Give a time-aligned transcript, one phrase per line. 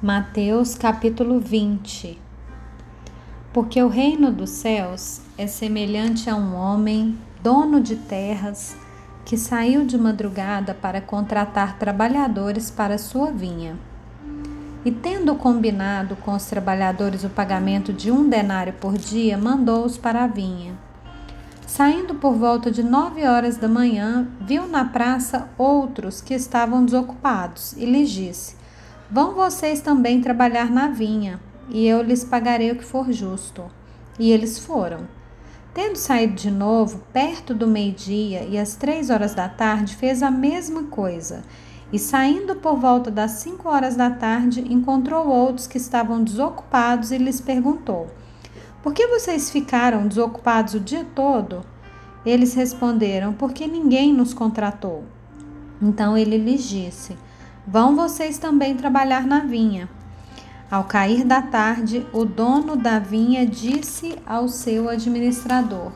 [0.00, 2.16] Mateus capítulo 20
[3.52, 8.76] Porque o reino dos céus é semelhante a um homem, dono de terras,
[9.24, 13.76] que saiu de madrugada para contratar trabalhadores para sua vinha.
[14.84, 20.22] E tendo combinado com os trabalhadores o pagamento de um denário por dia, mandou-os para
[20.22, 20.74] a vinha.
[21.66, 27.72] Saindo por volta de nove horas da manhã, viu na praça outros que estavam desocupados
[27.72, 28.58] e lhes disse:
[29.10, 31.40] Vão vocês também trabalhar na vinha,
[31.70, 33.64] e eu lhes pagarei o que for justo.
[34.18, 35.08] E eles foram.
[35.72, 40.30] Tendo saído de novo, perto do meio-dia e às três horas da tarde, fez a
[40.30, 41.42] mesma coisa.
[41.90, 47.16] E saindo por volta das cinco horas da tarde, encontrou outros que estavam desocupados e
[47.16, 48.08] lhes perguntou:
[48.82, 51.64] Por que vocês ficaram desocupados o dia todo?
[52.26, 55.04] Eles responderam: Porque ninguém nos contratou.
[55.80, 57.16] Então ele lhes disse:
[57.70, 59.90] Vão vocês também trabalhar na vinha.
[60.70, 65.92] Ao cair da tarde, o dono da vinha disse ao seu administrador: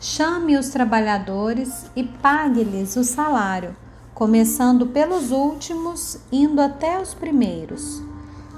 [0.00, 3.76] Chame os trabalhadores e pague-lhes o salário,
[4.14, 8.02] começando pelos últimos, indo até os primeiros.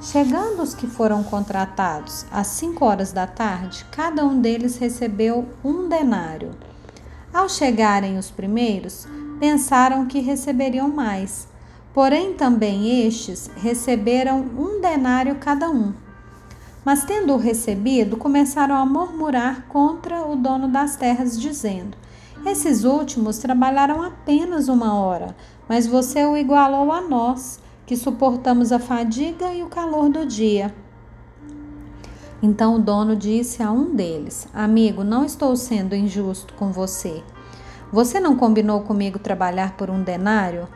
[0.01, 5.89] Chegando os que foram contratados às cinco horas da tarde, cada um deles recebeu um
[5.89, 6.53] denário.
[7.34, 9.09] Ao chegarem os primeiros,
[9.41, 11.51] pensaram que receberiam mais
[11.95, 15.93] Porém, também estes receberam um denário cada um.
[16.85, 21.97] Mas, tendo-o recebido, começaram a murmurar contra o dono das terras, dizendo:
[22.47, 25.37] Esses últimos trabalharam apenas uma hora,
[25.69, 30.75] mas você o igualou a nós, que suportamos a fadiga e o calor do dia.
[32.43, 37.23] Então o dono disse a um deles: Amigo, não estou sendo injusto com você.
[37.93, 40.67] Você não combinou comigo trabalhar por um denário?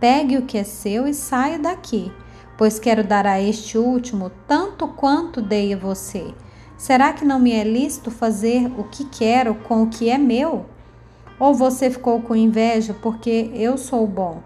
[0.00, 2.10] Pegue o que é seu e saia daqui,
[2.56, 6.34] pois quero dar a este último tanto quanto dei a você.
[6.78, 10.64] Será que não me é lícito fazer o que quero com o que é meu?
[11.38, 14.42] Ou você ficou com inveja porque eu sou bom?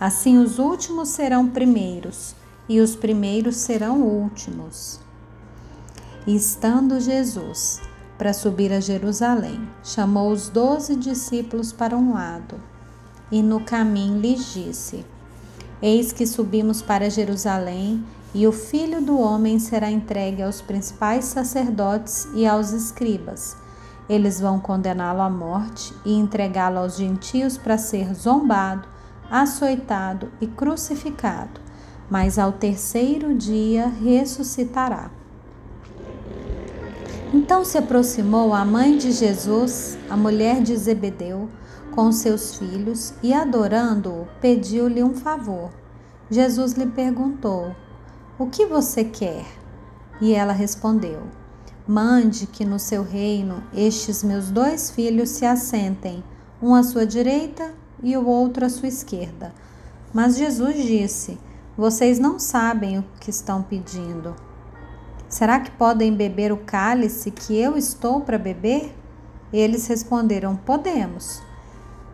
[0.00, 2.34] Assim os últimos serão primeiros,
[2.68, 4.98] e os primeiros serão últimos.
[6.26, 7.80] Estando Jesus
[8.18, 12.60] para subir a Jerusalém, chamou os doze discípulos para um lado
[13.30, 15.04] e no caminho lhes disse:
[15.82, 18.04] Eis que subimos para Jerusalém,
[18.34, 23.56] e o filho do homem será entregue aos principais sacerdotes e aos escribas.
[24.08, 28.88] Eles vão condená-lo à morte e entregá-lo aos gentios para ser zombado,
[29.30, 31.60] açoitado e crucificado,
[32.10, 35.19] mas ao terceiro dia ressuscitará.
[37.32, 41.48] Então se aproximou a mãe de Jesus, a mulher de Zebedeu,
[41.92, 45.70] com seus filhos e, adorando-o, pediu-lhe um favor.
[46.28, 47.74] Jesus lhe perguntou:
[48.36, 49.46] O que você quer?
[50.20, 51.22] E ela respondeu:
[51.86, 56.24] Mande que no seu reino estes meus dois filhos se assentem,
[56.60, 59.54] um à sua direita e o outro à sua esquerda.
[60.12, 61.38] Mas Jesus disse:
[61.76, 64.49] Vocês não sabem o que estão pedindo.
[65.30, 68.92] Será que podem beber o cálice que eu estou para beber?
[69.52, 71.40] Eles responderam: Podemos.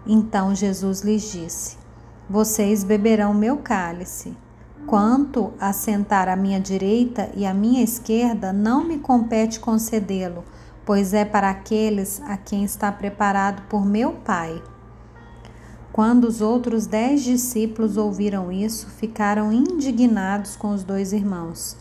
[0.06, 1.78] Então Jesus lhes disse:
[2.28, 4.36] Vocês beberão meu cálice.
[4.86, 10.44] Quanto a sentar à minha direita e à minha esquerda, não me compete concedê-lo,
[10.84, 14.62] pois é para aqueles a quem está preparado por meu Pai.
[15.90, 21.78] Quando os outros dez discípulos ouviram isso, ficaram indignados com os dois irmãos.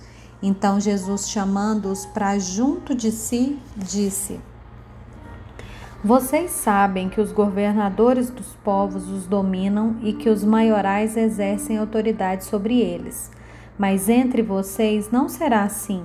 [0.48, 4.40] Então Jesus, chamando-os para junto de si, disse:
[6.04, 12.46] vocês sabem que os governadores dos povos os dominam e que os maiorais exercem autoridade
[12.46, 13.32] sobre eles.
[13.76, 16.04] Mas entre vocês não será assim.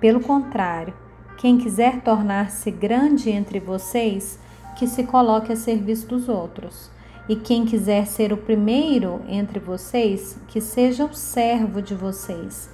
[0.00, 0.92] Pelo contrário,
[1.36, 4.40] quem quiser tornar-se grande entre vocês,
[4.76, 6.90] que se coloque a serviço dos outros.
[7.28, 12.68] E quem quiser ser o primeiro entre vocês, que seja o servo de vocês,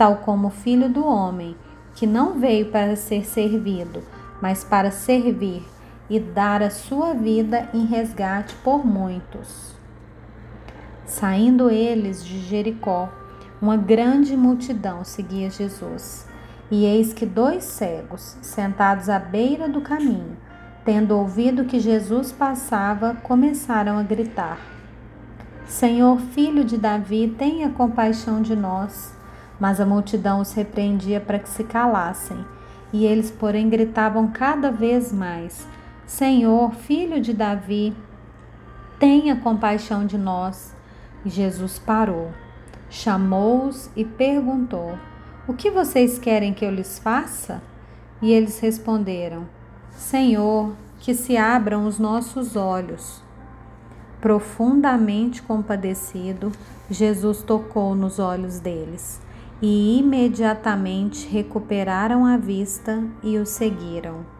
[0.00, 1.54] tal como o filho do homem,
[1.94, 4.02] que não veio para ser servido,
[4.40, 5.62] mas para servir
[6.08, 9.74] e dar a sua vida em resgate por muitos.
[11.04, 13.10] Saindo eles de Jericó,
[13.60, 16.26] uma grande multidão seguia Jesus.
[16.70, 20.38] E eis que dois cegos, sentados à beira do caminho,
[20.82, 24.58] tendo ouvido que Jesus passava, começaram a gritar:
[25.66, 29.19] Senhor, filho de Davi, tenha compaixão de nós.
[29.60, 32.42] Mas a multidão os repreendia para que se calassem,
[32.92, 35.68] e eles, porém, gritavam cada vez mais:
[36.06, 37.94] Senhor, filho de Davi,
[38.98, 40.74] tenha compaixão de nós.
[41.24, 42.30] E Jesus parou.
[42.88, 44.98] Chamou-os e perguntou:
[45.46, 47.62] O que vocês querem que eu lhes faça?
[48.22, 49.46] E eles responderam:
[49.92, 53.22] Senhor, que se abram os nossos olhos.
[54.20, 56.50] Profundamente compadecido,
[56.90, 59.20] Jesus tocou nos olhos deles
[59.62, 64.39] e imediatamente recuperaram a vista e o seguiram.